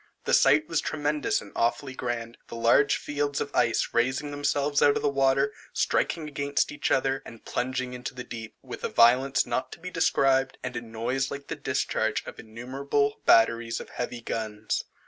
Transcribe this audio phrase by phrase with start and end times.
[0.25, 4.95] The sight was tremendous and awfully grand; the large fields of ice raising themselves out
[4.95, 9.45] of the water, striking against each other, and plunging into the deep, with a violence
[9.45, 14.21] not to be described, and a noise like the discharge of innumerable batteries of heavy
[14.21, 14.85] guns.